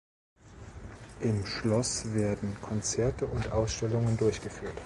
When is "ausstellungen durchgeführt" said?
3.51-4.73